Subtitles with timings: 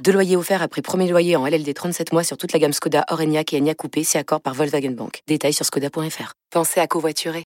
[0.00, 3.04] Deux loyers offerts après premier loyer en LLD 37 mois sur toute la gamme Skoda,
[3.10, 5.20] Orenia et Enya Coupé, si accord par Volkswagen Bank.
[5.28, 6.32] Détails sur skoda.fr.
[6.50, 7.44] Pensez à covoiturer.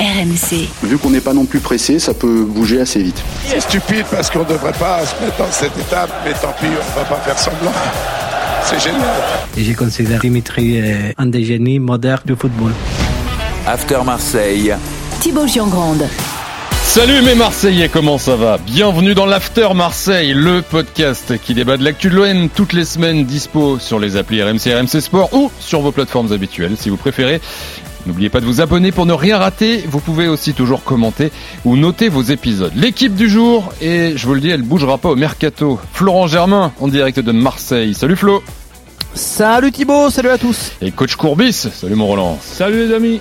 [0.00, 0.68] RMC.
[0.82, 3.22] Vu qu'on n'est pas non plus pressé, ça peut bouger assez vite.
[3.46, 6.66] C'est stupide parce qu'on ne devrait pas se mettre dans cette étape, mais tant pis,
[6.66, 7.72] on ne va pas faire semblant.
[8.64, 9.22] C'est génial.
[9.56, 12.72] Et je considère Dimitri euh, un des génies modernes du football.
[13.66, 14.74] After Marseille.
[15.20, 16.06] Thibaut Giangrande.
[16.96, 18.56] Salut mes Marseillais, comment ça va?
[18.56, 23.26] Bienvenue dans l'After Marseille, le podcast qui débat de l'actu de l'OM toutes les semaines
[23.26, 27.42] dispo sur les applis RMC RMC Sport ou sur vos plateformes habituelles si vous préférez.
[28.06, 29.84] N'oubliez pas de vous abonner pour ne rien rater.
[29.86, 31.32] Vous pouvez aussi toujours commenter
[31.66, 32.72] ou noter vos épisodes.
[32.74, 35.78] L'équipe du jour, et je vous le dis, elle bougera pas au mercato.
[35.92, 37.92] Florent Germain, en direct de Marseille.
[37.92, 38.42] Salut Flo
[39.12, 42.38] Salut Thibaut, salut à tous Et coach Courbis, salut mon Roland.
[42.40, 43.20] Salut les amis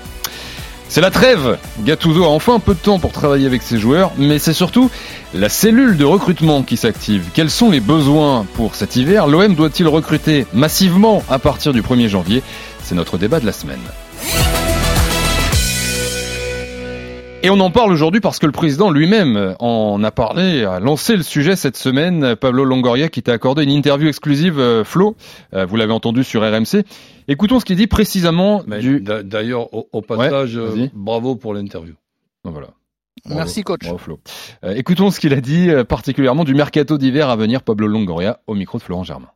[0.88, 4.12] c'est la trêve Gattuso a enfin un peu de temps pour travailler avec ses joueurs,
[4.18, 4.90] mais c'est surtout
[5.34, 7.26] la cellule de recrutement qui s'active.
[7.34, 9.28] Quels sont les besoins pour cet hiver?
[9.28, 12.44] L'OM doit-il recruter massivement à partir du 1er janvier?
[12.84, 13.82] C'est notre débat de la semaine.
[17.46, 21.16] Et on en parle aujourd'hui parce que le président lui-même en a parlé, a lancé
[21.16, 22.36] le sujet cette semaine.
[22.36, 25.16] Pablo Longoria qui t'a accordé une interview exclusive, euh, Flo.
[25.54, 26.84] Euh, vous l'avez entendu sur RMC.
[27.28, 28.64] Écoutons ce qu'il dit précisément.
[28.64, 29.00] Du...
[29.00, 31.94] D'ailleurs, au, passage, euh, bravo pour l'interview.
[32.44, 32.70] Voilà.
[33.28, 33.82] Merci coach.
[33.84, 34.20] Bravo, Flo.
[34.64, 38.80] écoutons ce qu'il a dit particulièrement du mercato d'hiver à venir, Pablo Longoria, au micro
[38.80, 39.30] de Florent Germain.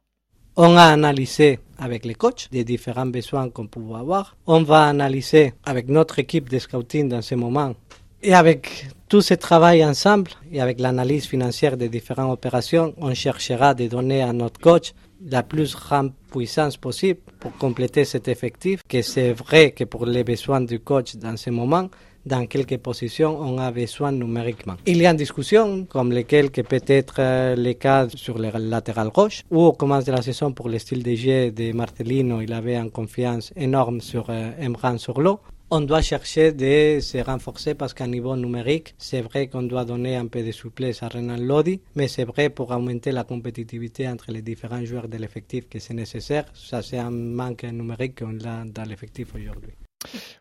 [0.61, 4.35] On a analysé avec les coachs les différents besoins qu'on pouvait avoir.
[4.45, 7.75] On va analyser avec notre équipe de scouting dans ce moment
[8.21, 13.73] et avec tout ce travail ensemble et avec l'analyse financière des différentes opérations, on cherchera
[13.73, 14.91] de donner à notre coach
[15.25, 20.25] la plus grande puissance possible pour compléter cet effectif, que c'est vrai que pour les
[20.25, 21.89] besoins du coach dans ce moment,
[22.25, 24.75] dans quelques positions on a besoin numériquement.
[24.85, 28.49] Il y a une discussion comme lesquelles que peut être euh, le cas sur le
[28.57, 32.41] latéral gauche, où au commence de la saison pour le style de jeu de Martelino,
[32.41, 35.39] il avait une confiance énorme sur euh, Emran Surlo
[35.71, 40.15] on doit chercher de se renforcer parce qu'à niveau numérique, c'est vrai qu'on doit donner
[40.15, 44.31] un peu de souplesse à Renan Lodi, mais c'est vrai pour augmenter la compétitivité entre
[44.31, 46.45] les différents joueurs de l'effectif que c'est nécessaire.
[46.55, 49.73] Ça, c'est un manque numérique qu'on a dans l'effectif aujourd'hui.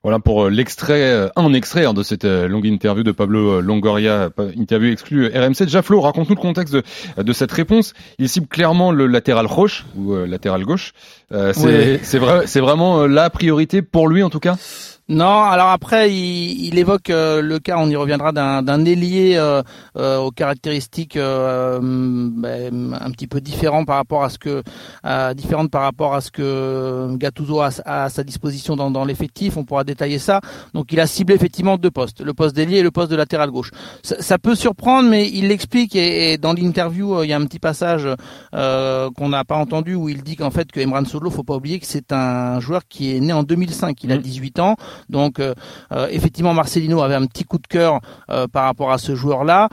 [0.04, 3.60] Voilà pour euh, l'extrait, euh, un extrait hein, de cette euh, longue interview de Pablo
[3.60, 5.64] Longoria, interview exclue RMC.
[5.64, 6.82] Déjà Flo, raconte-nous le contexte de,
[7.20, 7.92] de, cette réponse.
[8.18, 10.92] Il cible clairement le latéral roche ou latéral gauche.
[11.30, 14.56] c'est vrai, c'est vraiment la priorité pour lui en tout cas?
[15.10, 19.62] Non, alors après, il, il évoque euh, le cas, on y reviendra, d'un ailier euh,
[19.96, 21.82] euh, aux caractéristiques ben,
[23.00, 24.62] un petit peu différents par rapport à ce que
[25.34, 29.56] différentes par rapport à ce que Gattuso a, à sa disposition dans, dans l'effectif.
[29.56, 30.42] On pourra détailler ça.
[30.74, 33.50] Donc, il a ciblé effectivement deux postes, le poste d'ailier et le poste de latéral
[33.50, 33.70] gauche.
[34.02, 37.58] Ça, ça peut surprendre, mais il l'explique et, dans l'interview, il y a un petit
[37.58, 38.06] passage
[38.52, 41.78] qu'on n'a pas entendu où il dit qu'en fait que Emran Solo, faut pas oublier
[41.80, 44.04] que c'est un joueur qui est né en 2005.
[44.04, 44.60] Il a 18 mmh.
[44.60, 44.76] ans.
[45.08, 45.54] Donc euh,
[45.92, 48.00] euh, effectivement Marcelino avait un petit coup de cœur
[48.30, 49.68] euh, par rapport à ce joueur-là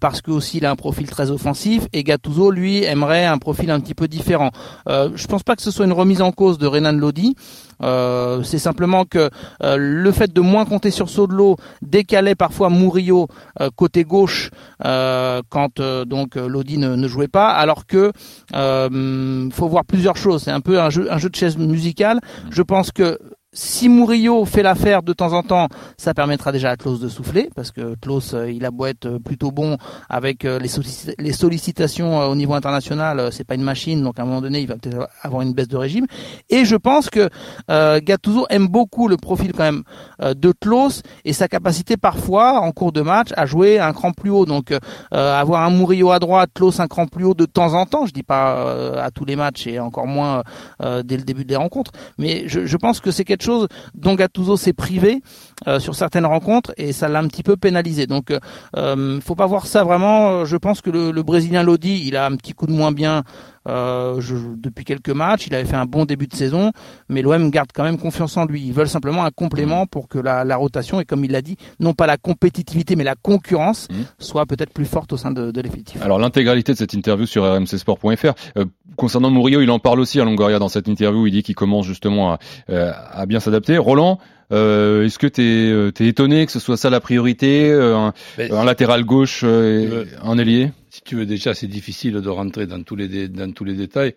[0.00, 3.70] parce que aussi il a un profil très offensif et Gattuso lui aimerait un profil
[3.70, 4.50] un petit peu différent.
[4.86, 7.34] je pense pas que ce soit une remise en cause de Renan Lodi.
[7.80, 9.30] c'est simplement que
[9.60, 13.28] le fait de moins compter sur Sodlo décalait parfois Murillo
[13.76, 14.50] côté gauche
[14.80, 18.12] quand donc Lodi ne, jouait pas, alors que
[18.52, 20.42] faut voir plusieurs choses.
[20.42, 22.20] C'est un peu un jeu, un jeu de chaise musicale.
[22.50, 23.18] Je pense que
[23.54, 27.48] si Murillo fait l'affaire de temps en temps, ça permettra déjà à Klaus de souffler,
[27.54, 29.78] parce que Klaus, euh, il a beau être euh, plutôt bon
[30.08, 34.40] avec euh, les, sollicitations au niveau international, c'est pas une machine, donc à un moment
[34.40, 36.06] donné, il va peut-être avoir une baisse de régime.
[36.50, 37.30] Et je pense que
[37.68, 39.84] Gattuso aime beaucoup le profil quand même
[40.20, 44.30] de Klaus et sa capacité parfois, en cours de match, à jouer un cran plus
[44.30, 44.46] haut.
[44.46, 44.72] Donc
[45.10, 48.12] avoir un Murillo à droite, Klaus un cran plus haut de temps en temps, je
[48.12, 50.42] dis pas à tous les matchs et encore moins
[50.80, 53.68] dès le début des rencontres, mais je, je pense que c'est quelque chose.
[53.94, 55.22] Dont Gattuso s'est privé
[55.66, 58.06] euh, sur certaines rencontres et ça l'a un petit peu pénalisé.
[58.06, 58.38] Donc, euh,
[58.76, 60.44] euh faut pas voir ça vraiment.
[60.44, 63.24] Je pense que le, le Brésilien Lodi, il a un petit coup de moins bien
[63.66, 65.46] euh, je, depuis quelques matchs.
[65.46, 66.72] Il avait fait un bon début de saison,
[67.08, 68.62] mais l'OM garde quand même confiance en lui.
[68.62, 71.56] Ils veulent simplement un complément pour que la, la rotation et comme il l'a dit,
[71.80, 73.94] non pas la compétitivité mais la concurrence mmh.
[74.18, 76.02] soit peut-être plus forte au sein de, de l'effectif.
[76.02, 78.64] Alors l'intégralité de cette interview sur rmcsport.fr euh,
[78.96, 81.26] concernant Murillo, il en parle aussi à Longoria dans cette interview.
[81.26, 82.38] Il dit qu'il commence justement à,
[82.70, 83.78] euh, à bien s'adapter.
[83.78, 84.18] Roland,
[84.52, 88.64] Euh, Est-ce que tu es, étonné que ce soit ça la priorité, un, ben, un,
[88.64, 89.88] latéral gauche, et
[90.22, 90.72] un ailier?
[90.90, 94.14] Si tu veux, déjà, c'est difficile de rentrer dans tous les, dans tous les détails.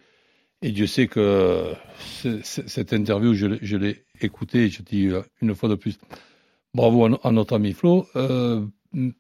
[0.62, 1.74] Et Dieu sait que
[2.44, 5.10] cette interview, je l'ai écoutée, je dis
[5.42, 5.98] une fois de plus,
[6.74, 8.66] bravo à, notre ami Flo, euh,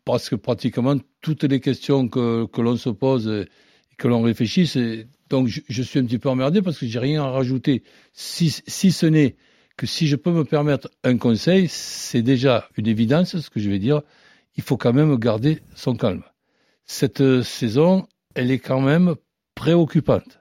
[0.03, 3.47] parce que pratiquement toutes les questions que, que l'on se pose et
[3.97, 7.23] que l'on réfléchit, donc je, je, suis un petit peu emmerdé parce que j'ai rien
[7.23, 7.83] à rajouter,
[8.13, 9.35] si, si ce n'est
[9.77, 13.69] que si je peux me permettre un conseil, c'est déjà une évidence, ce que je
[13.69, 14.01] vais dire,
[14.55, 16.23] il faut quand même garder son calme.
[16.85, 19.15] Cette saison, elle est quand même
[19.55, 20.39] préoccupante.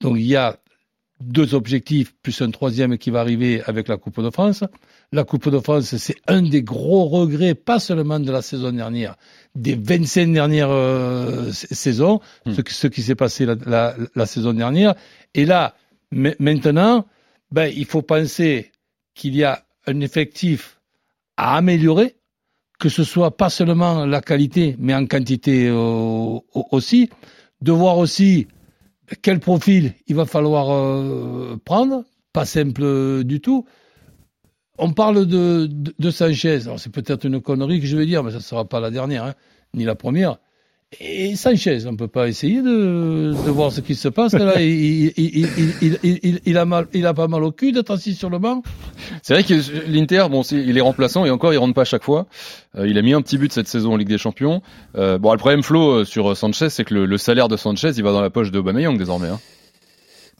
[0.00, 0.58] Donc il y a
[1.20, 4.62] deux objectifs, plus un troisième qui va arriver avec la Coupe de France.
[5.10, 9.16] La Coupe de France, c'est un des gros regrets, pas seulement de la saison dernière,
[9.54, 12.52] des 25 dernières euh, saisons, hmm.
[12.68, 14.94] ce, qui s'est passé la, saison dernière.
[15.34, 15.74] Et là,
[16.12, 17.06] maintenant,
[17.50, 18.72] ben, il faut penser
[19.14, 20.80] qu'il y a un effectif
[21.36, 22.16] à améliorer,
[22.78, 26.38] que ce soit pas seulement la qualité, mais en quantité euh,
[26.70, 27.10] aussi,
[27.60, 28.46] de voir aussi
[29.22, 33.66] quel profil il va falloir euh, prendre, pas simple du tout.
[34.78, 38.36] On parle de, de, Sanchez, c'est peut-être une connerie que je vais dire, mais ça
[38.36, 39.34] ne sera pas la dernière, hein,
[39.74, 40.38] ni la première.
[41.00, 44.32] Et Sanchez, on ne peut pas essayer de, de, voir ce qui se passe.
[44.32, 45.46] Là, il, il,
[45.82, 48.62] il, il, a mal, il a pas mal au cul d'être assis sur le banc.
[49.22, 49.54] C'est vrai que
[49.86, 52.26] l'Inter, bon, il est remplaçant et encore, il rentre pas à chaque fois.
[52.74, 54.62] Euh, il a mis un petit but cette saison en Ligue des Champions.
[54.96, 57.90] Euh, bon, le problème, Flo, euh, sur Sanchez, c'est que le, le, salaire de Sanchez,
[57.94, 59.28] il va dans la poche de Aubameyang désormais.
[59.28, 59.40] Hein.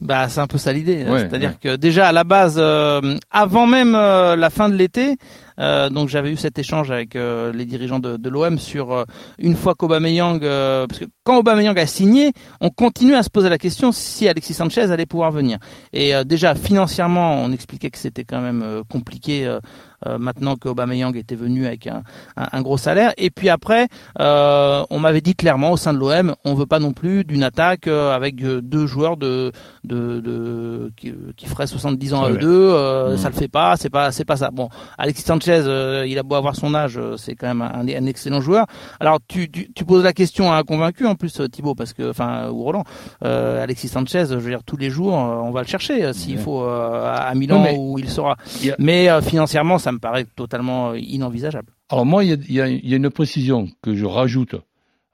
[0.01, 1.03] Bah, c'est un peu ça l'idée.
[1.03, 1.19] Hein.
[1.19, 5.17] C'est-à-dire que déjà à la base, euh, avant même la fin de l'été,
[5.59, 9.03] euh, donc j'avais eu cet échange avec euh, les dirigeants de, de l'OM sur euh,
[9.37, 13.57] une fois qu'Aubameyang, parce que quand Aubameyang a signé, on continue à se poser la
[13.57, 15.59] question si Alexis Sanchez allait pouvoir venir.
[15.93, 19.57] Et déjà financièrement, on expliquait que c'était quand même compliqué
[20.05, 22.03] maintenant qu'Aubameyang était venu avec un,
[22.35, 23.13] un, gros salaire.
[23.17, 26.93] Et puis après, on m'avait dit clairement au sein de l'OM, on veut pas non
[26.93, 29.51] plus d'une attaque avec deux joueurs de,
[29.83, 32.73] de, de qui, qui feraient 70 ans à eux deux.
[32.73, 33.17] Mmh.
[33.17, 34.49] Ça le fait pas, c'est pas c'est pas ça.
[34.51, 38.05] Bon, Alexis Sanchez euh, il a beau avoir son âge, euh, c'est quand même un,
[38.05, 38.65] excellent joueur.
[38.99, 42.09] Alors tu, tu, poses la question à un convaincu en plus, euh, Thibaut, parce que
[42.09, 42.83] enfin ou Roland,
[43.21, 47.33] Alexis Sanchez, je veux dire tous les jours, on va le chercher s'il faut à
[47.35, 48.37] Milan où il sera.
[48.77, 51.73] Mais financièrement, ça me paraît totalement inenvisageable.
[51.89, 54.55] Alors moi, il y a, y a, une précision que je rajoute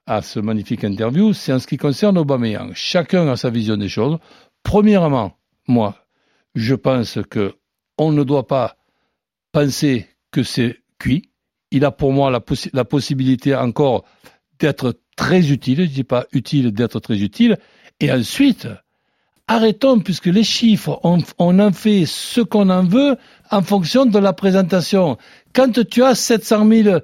[0.06, 2.72] à ce magnifique interview, c'est en ce qui concerne Aubameyang.
[2.76, 4.18] Chacun a sa vision des choses.
[4.64, 5.34] Premièrement,
[5.68, 5.96] moi,
[6.54, 7.56] je pense que
[7.98, 8.76] on ne doit pas
[9.52, 10.08] penser
[10.44, 11.30] c'est cuit.
[11.72, 12.42] Il a pour moi la,
[12.74, 14.06] la possibilité encore
[14.60, 15.78] d'être très utile.
[15.78, 17.58] Je ne dis pas utile, d'être très utile.
[18.00, 18.68] Et ensuite,
[19.48, 23.18] arrêtons, puisque les chiffres, on, on en fait ce qu'on en veut
[23.52, 25.18] en fonction de la présentation.
[25.54, 27.00] Quand tu as 700 000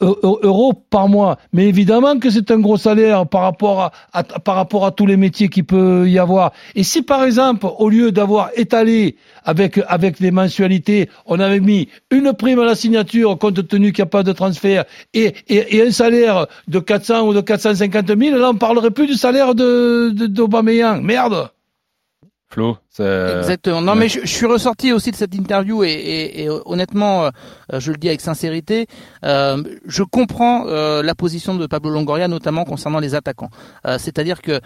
[0.00, 1.38] euros par mois.
[1.52, 5.16] Mais évidemment que c'est un gros salaire par rapport à, par rapport à tous les
[5.16, 6.52] métiers qu'il peut y avoir.
[6.74, 11.88] Et si par exemple, au lieu d'avoir étalé avec avec les mensualités, on avait mis
[12.10, 15.82] une prime à la signature compte tenu qu'il n'y a pas de transfert et, et,
[15.82, 20.10] un salaire de 400 ou de 450 000, là on parlerait plus du salaire de
[20.10, 21.02] d'Aubameyang.
[21.02, 21.50] Merde.
[23.00, 23.80] Exactement.
[23.80, 27.90] Non, mais je, suis ressorti aussi de cette interview et, et, et honnêtement, euh, je
[27.90, 28.86] le dis avec sincérité,
[29.24, 33.50] euh, je comprends euh, la position de Pablo Longoria, notamment concernant les attaquants.
[33.86, 34.60] Euh, c'est-à-dire que,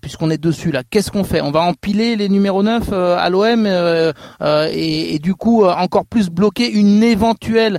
[0.00, 1.40] puisqu'on est dessus là, qu'est-ce qu'on fait?
[1.40, 6.70] On va empiler les numéros 9 à l'OM et, et, du coup encore plus bloquer
[6.70, 7.78] une éventuelle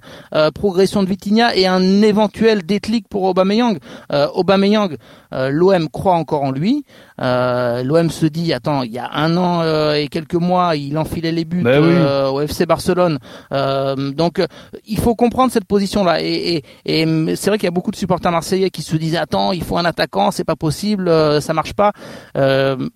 [0.54, 3.78] progression de Vitinha et un éventuel déclic pour Aubameyang.
[4.12, 4.96] Aubameyang,
[5.32, 6.86] l'OM croit encore en lui.
[7.18, 11.32] L'OM se dit, attends, il y a un an euh, et quelques mois, il enfilait
[11.32, 13.20] les buts ben euh, au FC Barcelone.
[13.52, 14.42] Euh, donc,
[14.86, 16.22] il faut comprendre cette position-là.
[16.22, 19.64] Et, c'est vrai qu'il y a beaucoup de supporters marseillais qui se disent attends, il
[19.64, 21.94] faut un attaquant, c'est pas possible, ça marche pas.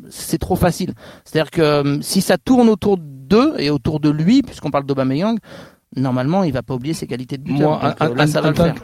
[0.09, 0.93] c'est trop facile.
[1.23, 5.37] C'est-à-dire que si ça tourne autour d'eux et autour de lui, puisqu'on parle d'Aubameyang,
[5.95, 7.95] normalement, il va pas oublier ses qualités de buteur.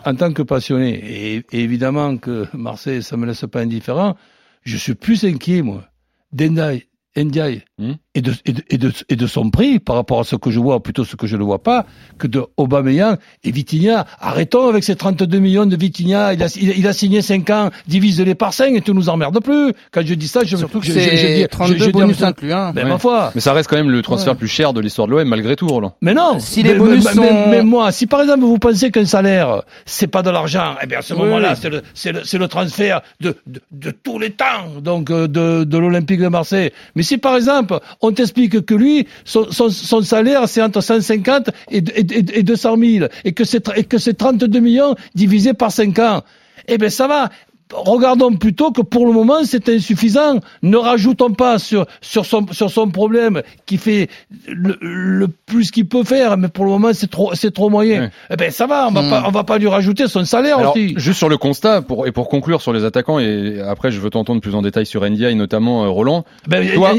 [0.05, 4.15] en, tant, que passionné, et, évidemment que Marseille, ça me laisse pas indifférent,
[4.63, 5.85] je suis plus inquiet, moi,
[6.31, 7.93] d'Endai Ndiaye hmm?
[8.13, 10.51] Et, de, et, de, et, de, et, de, son prix par rapport à ce que
[10.51, 11.85] je vois, ou plutôt ce que je ne vois pas,
[12.17, 14.05] que de Aubameyang et Vitinha.
[14.19, 16.33] Arrêtons avec ces 32 millions de Vitinha.
[16.33, 19.73] Il a, il, a signé 5 ans, divise-les par 5 et tu nous emmerdes plus.
[19.91, 22.51] Quand je dis ça, je Surtout que c'est 32 bonus inclus.
[22.51, 22.73] Hein.
[22.73, 23.31] Ben, ma foi.
[23.33, 25.67] Mais ça reste quand même le transfert plus cher de l'histoire de l'OM malgré tout,
[25.67, 25.95] Roland.
[26.01, 26.39] Mais non.
[26.39, 27.49] Si les bonus mais, sont...
[27.49, 30.99] mais, moi, si par exemple vous pensez qu'un salaire, c'est pas de l'argent, eh bien
[30.99, 35.09] à ce moment-là, c'est le, le, le, transfert de, de, de, tous les temps, donc
[35.09, 36.71] euh, de, de l'Olympique de Marseille.
[36.95, 41.49] Mais si par exemple on t'explique que lui, son, son, son salaire, c'est entre 150
[41.71, 45.71] et, et, et 200 000, et que c'est et que c'est 32 millions divisé par
[45.71, 46.23] 5 ans.
[46.67, 47.29] Eh ben ça va
[47.73, 50.39] regardons plutôt que pour le moment c'est insuffisant.
[50.61, 54.09] Ne rajoutons pas sur sur son sur son problème qui fait
[54.47, 58.09] le, le plus qu'il peut faire, mais pour le moment c'est trop c'est trop moyen.
[58.29, 59.09] Eh ben ça va, on va Hmm.
[59.09, 60.93] pas on va pas lui rajouter son salaire Alors, aussi.
[60.97, 64.09] juste sur le constat, pour, et pour conclure sur les attaquants, et après je veux
[64.09, 66.23] t'entendre plus en détail sur NDI, notamment euh, Roland.
[66.47, 66.93] Ben, Toi-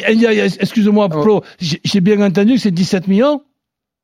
[0.61, 3.43] excuse-moi Flo, j'ai j'ai bien entendu que c'est 17 millions.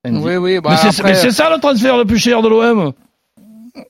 [0.06, 0.60] Oui, oui.
[0.60, 2.92] Bah, mais c'est après- mais c'est ça le transfert le plus cher de l'OM.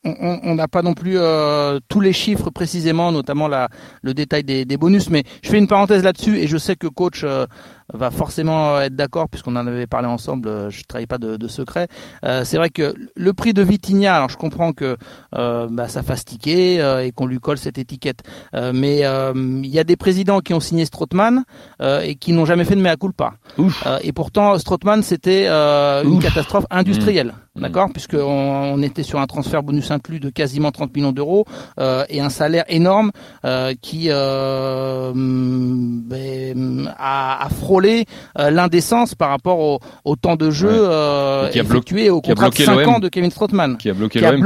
[0.05, 3.69] On- n'a pas non plus euh, tous les chiffres précisément, notamment la,
[4.03, 6.87] le détail des, des bonus, mais je fais une parenthèse là-dessus et je sais que
[6.89, 7.47] coach euh,
[7.95, 10.49] va forcément être d'accord puisqu'on en avait parlé ensemble.
[10.49, 11.89] euh, Je ne trahis pas de, de secret.
[12.25, 14.97] Euh, c'est vrai que le prix de Vitinha, alors je comprends que
[15.37, 18.23] euh, bah, ça fasse tiquer euh, et qu'on lui colle cette étiquette,
[18.55, 21.45] Euh, mais euh, il y a des présidents qui ont signé Strootman
[21.83, 23.35] euh, et qui n'ont jamais fait de mea culpa.
[23.59, 26.23] Euh, et pourtant, Strootman, c'était euh, une Ouf.
[26.25, 27.48] catastrophe industrielle, Mmh.
[27.61, 31.45] D'accord, puisque on, on était sur un transfert bonus inclus de quasiment 30 millions d'euros
[31.81, 33.11] euh, et un salaire énorme
[33.45, 38.05] euh, qui euh, ben, a, a frôlé
[38.39, 40.75] euh, l'indécence par rapport au, au temps de jeu Ouais.
[40.79, 42.89] euh, qui a effectué au qui a contrat de bloqué 5 l'OM.
[42.95, 43.77] ans de Kevin Strootman.
[43.79, 44.41] Qui a bloqué l'OM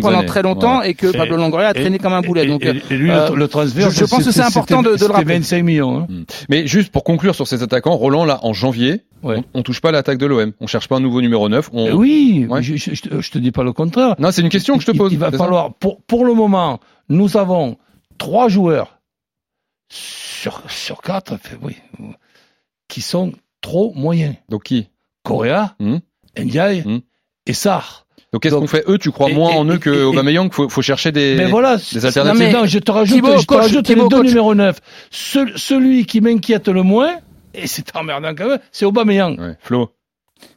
[0.00, 0.90] pendant très longtemps Ouais.
[0.90, 2.44] et que Pablo Longoria a traîné comme un boulet.
[2.44, 5.12] Et, Donc, lui, euh, le, transfert, je- je pense que c'est important de- de le
[5.12, 5.34] rappeler.
[5.34, 5.98] 25 millions.
[6.00, 6.06] hein.
[6.08, 6.22] Mm.
[6.48, 9.36] Mais juste pour conclure sur ces attaquants, Roland, là, en janvier, Ouais.
[9.54, 10.52] on, on touche pas à l'attaque de l'OM.
[10.60, 11.70] On cherche pas un nouveau numéro 9.
[11.72, 11.86] On...
[11.86, 12.62] Eh Oui, Ouais.
[12.62, 14.14] je, je, je te- je te dis pas le contraire.
[14.18, 15.12] Non, c'est une question que je te pose.
[15.12, 17.76] Il, va falloir, pour, pour le moment, nous avons
[18.18, 18.98] trois joueurs
[19.90, 21.76] sur, sur quatre, oui,
[22.88, 24.34] qui sont trop moyens.
[24.48, 24.88] Donc qui?
[25.24, 25.98] Correa, Hmm.
[26.38, 26.98] Ndiaye Hmm.
[27.46, 28.06] et Sarr.
[28.32, 30.52] Donc qu'est-ce qu'on fait Eux, tu crois et- moins et- en eux que Aubameyang?
[30.52, 32.38] Faut, faut chercher des, Mais voilà, des alternatives.
[32.42, 34.26] mais- Non, je te rajoute, Thibaut, je te coach, rajoute Thibaut, les deux coach.
[34.28, 34.78] numéros 9.
[35.10, 37.16] Ce- celui qui m'inquiète le moins,
[37.54, 39.38] et c'est emmerdant quand même, c'est Aubameyang.
[39.38, 39.56] Ouais.
[39.60, 39.90] Flo.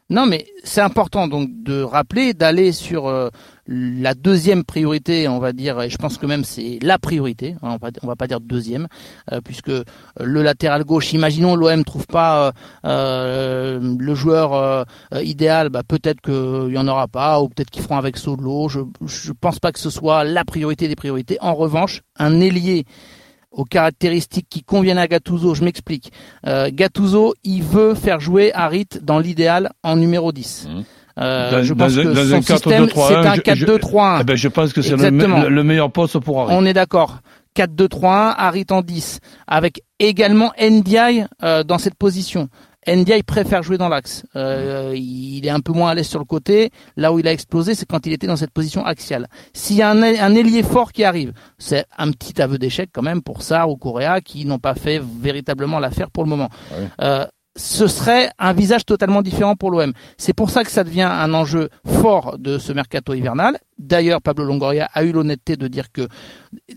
[0.09, 3.29] Non, mais c'est important donc de rappeler, d'aller sur euh,
[3.65, 7.69] la deuxième priorité, on va dire, et je pense que même c'est la priorité, hein,
[7.71, 8.87] on, va, on va pas dire deuxième,
[9.31, 9.83] euh, puisque euh,
[10.19, 12.51] le latéral gauche, imaginons l'OM trouve pas euh,
[12.85, 14.83] euh, le joueur euh,
[15.13, 18.67] euh, idéal, bah, peut-être qu'il y en aura pas, ou peut-être qu'ils feront avec Solo.
[18.67, 21.37] Je je pense pas que ce soit la priorité des priorités.
[21.39, 22.85] En revanche, un ailier
[23.51, 26.11] aux caractéristiques qui conviennent à Gattuso, je m'explique.
[26.47, 30.67] Euh, Gattuso, il veut faire jouer Harit dans l'idéal en numéro 10.
[30.69, 30.83] Mhm.
[31.19, 32.87] Euh, Dans- je pense que dans son un 4-2-3-1, système,
[33.25, 34.17] c'est un je- 4-2-3-1.
[34.21, 35.39] Eh ben, je pense que c'est le, Exactement.
[35.41, 36.53] me- le meilleur poste pour Harry.
[36.57, 37.19] On est d'accord.
[37.53, 42.47] 4-2-3-1, Harit en 10, avec également Ndiaye euh, dans cette position.
[42.87, 44.25] Ndiaye préfère jouer dans l'axe.
[44.35, 46.71] Euh, il est un peu moins à l'aise sur le côté.
[46.97, 49.27] Là où il a explosé, c'est quand il était dans cette position axiale.
[49.53, 53.03] S'il y a un, un ailier fort qui arrive, c'est un petit aveu d'échec quand
[53.03, 56.49] même pour Sarr ou Correa qui n'ont pas fait véritablement l'affaire pour le moment.
[56.71, 56.87] Ouais.
[57.01, 57.25] Euh,
[57.61, 59.93] ce serait un visage totalement différent pour l'OM.
[60.17, 63.57] C'est pour ça que ça devient un enjeu fort de ce mercato hivernal.
[63.77, 66.07] D'ailleurs, Pablo Longoria a eu l'honnêteté de dire que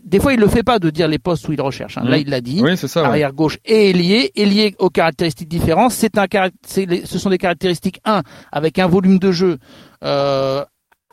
[0.05, 1.97] des fois il le fait pas de dire les postes où il recherche.
[1.99, 2.05] hein.
[2.05, 2.61] Là, il l'a dit.
[2.63, 3.01] Oui, c'est ça.
[3.03, 3.09] ouais.
[3.09, 5.93] Arrière gauche et ailier, ailier aux caractéristiques différentes.
[5.93, 6.27] C'est un
[6.67, 8.23] ce sont des caractéristiques un
[8.53, 9.59] avec un volume de jeu
[10.03, 10.65] euh,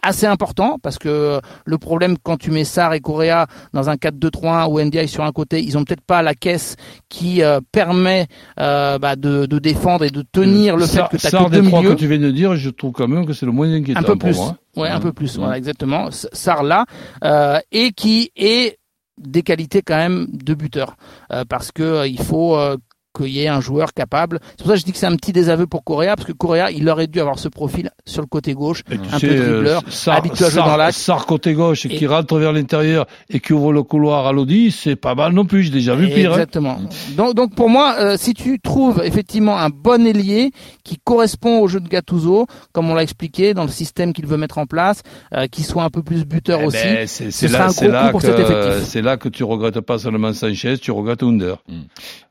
[0.03, 4.67] assez important parce que le problème quand tu mets Sarr et Correa dans un 4-2-3-1
[4.69, 6.75] ou NDI sur un côté, ils ont peut-être pas la caisse
[7.09, 8.27] qui euh, permet
[8.59, 11.45] euh, bah, de, de défendre et de tenir le fait Sarr- que tu as Sarr
[11.45, 11.93] que deux des trois milieux.
[11.95, 14.03] que tu viens de dire, je trouve quand même que c'est le moins inquiétant Un
[14.03, 14.37] peu pour plus.
[14.37, 14.57] moi.
[14.75, 15.01] Ouais, un Mhm.
[15.01, 15.35] peu plus.
[15.35, 15.43] Mhm.
[15.43, 16.07] Voilà, exactement.
[16.07, 16.85] S- Sarr là,
[17.23, 18.77] euh, et qui est
[19.19, 20.95] des qualités quand même de buteur,
[21.31, 22.75] Euh, parce que euh, il faut euh,
[23.15, 24.39] qu'il y ait un joueur capable.
[24.51, 26.33] C'est pour ça que je dis que c'est un petit désaveu pour Correa, parce que
[26.33, 29.35] Correa, il aurait dû avoir ce profil sur le côté gauche, Et un sais, peu
[29.37, 30.97] dribbleur, euh, Sarr- habitué à jouer dans l'axe.
[30.97, 34.71] Sarr côté gauche et qui rentre vers l'intérieur et qui ouvre le couloir à l'Audi,
[34.71, 35.63] c'est pas mal non plus.
[35.63, 36.31] J'ai déjà vu pire.
[36.31, 36.35] hein.
[36.35, 36.79] Exactement.
[37.17, 40.51] Donc, donc pour moi, euh, si tu trouves effectivement un bon ailier
[40.83, 44.37] qui correspond au jeu de Gattuso, comme on l'a expliqué dans le système qu'il veut
[44.37, 45.01] mettre en place,
[45.35, 48.27] euh, qui soit un peu plus buteur Eh aussi, ben, c'est ce là, un que
[48.27, 48.85] effectif.
[48.87, 51.57] c'est là que tu regrettes pas seulement Sanchez, tu regrettes Under.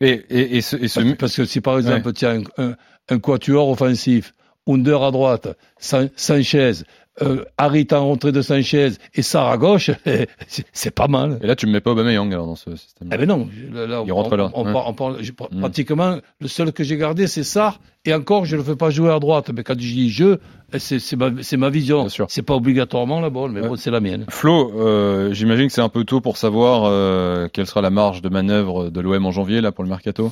[0.01, 2.75] Et, et, et ce, et ce- Parce, que si par exemple tu as un, un,
[3.09, 4.33] un quatuor offensif,
[4.67, 5.49] Under à droite,
[5.79, 6.73] San- Sanchez,
[7.23, 9.91] euh, Harit en rentrée de Sanchez et Sarr à gauche,
[10.73, 11.39] c'est pas mal.
[11.43, 13.09] et là, tu me mets pas Aubameyang alors dans ce système.
[13.13, 14.73] Eh ben non, là, Il on, rentre là, on, ouais.
[14.87, 15.61] on parle- j'ai- Mm.
[15.61, 19.11] pratiquement le seul que j'ai gardé c'est Sarr et encore je le fais pas jouer
[19.11, 19.51] à droite.
[19.55, 20.37] Mais quand je dis je,
[20.79, 22.07] c'est c'est ma, ma vision.
[22.29, 23.69] C'est pas obligatoirement la bonne, mais Ouais.
[23.69, 24.25] bon, c'est la mienne.
[24.29, 28.23] Flo, euh, j'imagine que c'est un peu tôt pour savoir euh, quelle sera la marge
[28.23, 30.31] de manœuvre de l'OM en janvier là pour le mercato?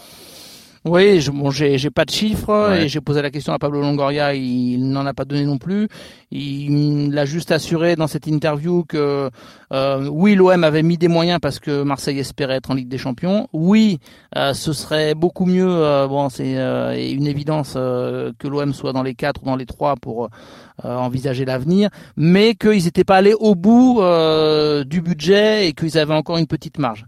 [0.89, 3.83] Oui, je, bon, j'ai, j'ai pas de chiffres et j'ai posé la question à Pablo
[3.83, 5.89] Longoria, il, n'en a pas donné non plus.
[6.31, 9.31] Il l'a juste assuré dans cette interview que
[9.73, 12.99] euh, oui, l'OM avait mis des moyens parce que Marseille espérait être en Ligue des
[12.99, 13.49] Champions.
[13.53, 13.99] Oui,
[14.37, 15.69] euh, ce serait beaucoup mieux.
[15.69, 19.97] Euh, bon, c'est une évidence que l'OM soit dans les quatre ou dans les trois
[19.97, 20.29] pour
[20.85, 24.01] envisager l'avenir, mais qu'ils n'étaient pas allés au bout
[24.87, 27.07] du budget et qu'ils avaient encore une petite marge.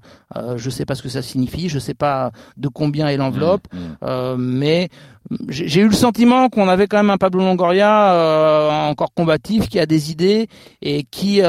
[0.56, 3.16] je ne sais pas ce que ça signifie, je ne sais pas de combien est
[3.16, 4.36] l'enveloppe, mmh, mmh.
[4.38, 4.88] mais
[5.48, 9.86] j'ai eu le sentiment qu'on avait quand même un Pablo Longoria encore combatif, qui a
[9.86, 10.48] des idées
[10.82, 11.40] et qui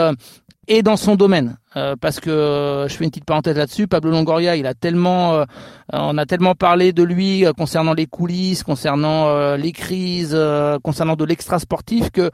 [0.72, 1.58] est dans son domaine.
[1.78, 3.88] Euh, parce que euh, je fais une petite parenthèse là-dessus.
[3.88, 5.46] Pablo Longoria, il a tellement, euh,
[5.94, 10.38] on a tellement parlé de lui concernant les coulisses, concernant les crises,
[10.84, 12.30] concernant de l'extra sportif que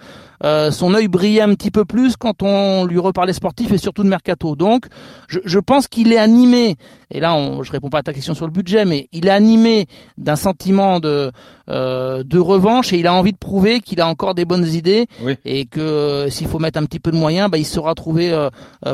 [0.72, 4.10] son œil brillait un petit peu plus quand on lui reparlait sportif et surtout de
[4.10, 4.56] mercato.
[4.56, 4.86] Donc,
[5.27, 6.75] je, je pense qu'il est animé.
[7.10, 9.32] Et là, on, je réponds pas à ta question sur le budget, mais il est
[9.32, 11.32] animé d'un sentiment de
[11.67, 15.08] de revanche et il a envie de prouver qu'il a encore des bonnes idées
[15.44, 18.32] et que s'il faut mettre un petit peu de moyens, bah, il saura trouver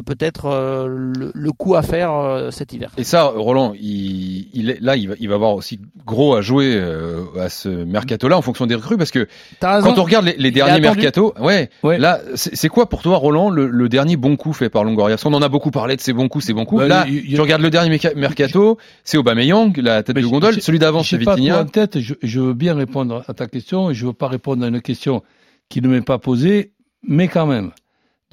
[0.08, 2.92] peut-être euh, le, coup à faire euh, cet hiver.
[2.98, 7.24] Et ça, Roland, il, là, il va, il va avoir aussi gros à jouer euh,
[7.40, 9.28] à ce mercato-là en fonction des recrues, parce que
[9.60, 13.90] quand on regarde les, derniers mercato, ouais, ouais, là, c'est quoi pour toi, Roland, le,
[13.90, 15.16] dernier bon coup fait par Longoria?
[15.16, 16.82] Parce qu'on en a beaucoup parlé de ces bons coups, ces bons coups.
[16.82, 20.62] Bah, là, tu regardes le dernier mercato, c'est Aubameyang, la tête de gondole.
[20.62, 21.62] Celui d'avant, c'est Vitinha.
[21.62, 24.68] en tête, je, je veux bien répondre à ta question, je veux pas répondre à
[24.68, 25.24] une question
[25.70, 26.72] qui ne m'est pas posée,
[27.08, 27.72] mais quand même.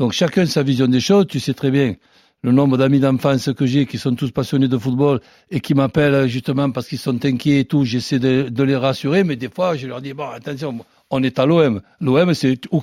[0.00, 1.26] Donc chacun sa vision des choses.
[1.26, 1.94] Tu sais très bien
[2.42, 6.26] le nombre d'amis d'enfance que j'ai qui sont tous passionnés de football et qui m'appellent
[6.26, 7.84] justement parce qu'ils sont inquiets et tout.
[7.84, 10.78] J'essaie de, les rassurer, mais des fois je leur dis bon attention,
[11.10, 11.82] on est à l'OM.
[12.00, 12.82] L'OM c'est ou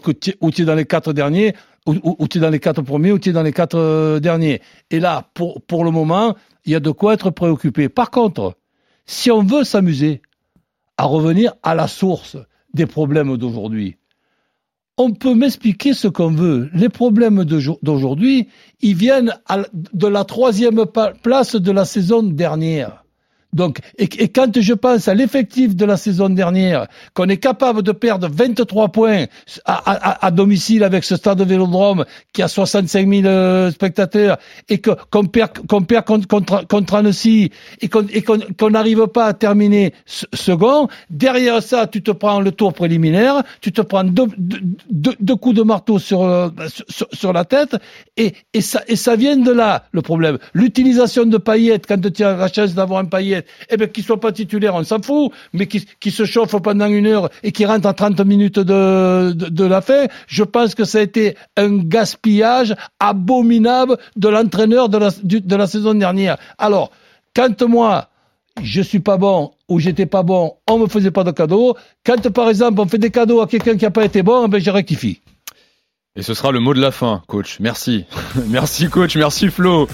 [0.52, 1.56] tu es dans les quatre derniers,
[1.88, 4.62] ou, tu es dans les quatre premiers, ou tu es dans les quatre euh, derniers.
[4.92, 7.90] Et là, pour pour le moment, il y a de quoi être préoccupé.
[7.90, 8.54] Par contre,
[9.08, 10.22] si on veut s'amuser
[10.98, 12.38] à revenir à la source
[12.76, 13.97] des problèmes d'aujourd'hui,
[14.98, 16.70] on peut m'expliquer ce qu'on veut.
[16.74, 18.50] Les problèmes d'aujourd'hui,
[18.82, 19.36] ils viennent
[19.94, 20.86] de la troisième
[21.22, 23.04] place de la saison dernière.
[23.54, 27.92] Donc, et, quand je pense à l'effectif de la saison dernière, qu'on est capable de
[27.92, 29.26] perdre 23 points
[29.66, 34.38] à, domicile avec ce stade de Vélodrome qui a 65 000 euh, spectateurs,
[34.70, 35.52] et qu'on perd,
[35.88, 36.28] perd contre,
[36.68, 42.52] contre, Annecy, et qu'on n'arrive pas à terminer second, derrière ça, tu te prends le
[42.52, 46.50] tour préliminaire, tu te prends deux, coups de marteau sur, euh,
[47.34, 47.78] la tête,
[48.18, 50.38] et, et, ça, et ça vient de là, le problème.
[50.54, 53.37] L'utilisation de paillettes, quand tu as la chance d'avoir un paillette,
[53.70, 57.08] eh bien, qu'il soit pas titulaire, on s'en fout, mais qu'il se chauffe pendant une
[57.08, 61.00] heure et qu'il rentre à 30 minutes de, de, la fin, je pense que ça
[61.00, 66.38] a été un gaspillage abominable de l'entraîneur de la, de la saison dernière.
[66.58, 66.92] Alors,
[67.36, 68.10] quand moi,
[68.62, 71.76] je suis pas bon ou j'étais pas bon, on me faisait pas de cadeaux.
[72.06, 74.50] Quand par exemple on fait des cadeaux à quelqu'un qui a pas été bon, eh
[74.50, 75.22] ben je rectifie.
[76.16, 77.60] Et ce sera le mot de la fin, coach.
[77.60, 78.06] Merci.
[78.48, 79.88] merci coach, merci Flo.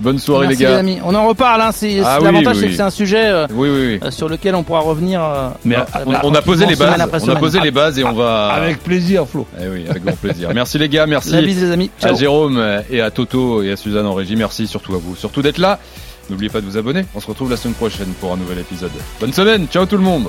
[0.00, 0.78] Bonne soirée les gars.
[0.78, 0.98] amis.
[1.04, 1.60] On en reparle.
[1.60, 1.70] Hein.
[1.72, 4.80] C'est, ah l'avantage, c'est que c'est un sujet euh, oui, euh, sur lequel on pourra
[4.80, 5.22] revenir.
[5.22, 5.76] Euh, Mais
[6.22, 7.00] on, a posé les bases.
[7.24, 8.48] On a posé les bases et on va.
[8.48, 9.46] Avec plaisir, Flo.
[9.60, 10.50] Eh oui, avec grand plaisir.
[10.54, 11.06] Merci les gars.
[11.06, 11.32] Merci.
[11.32, 11.90] La bise, les amis.
[12.02, 14.36] À Jérôme et à Toto et à Suzanne en régie.
[14.36, 15.16] Merci surtout à vous.
[15.16, 15.78] Surtout d'être là.
[16.30, 17.06] N'oubliez pas de vous abonner.
[17.14, 18.90] On se retrouve la semaine prochaine pour un nouvel épisode.
[19.18, 19.66] Bonne semaine.
[19.66, 20.28] Ciao tout le monde.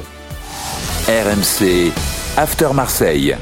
[1.07, 1.91] RMC
[2.37, 3.35] After Marseille.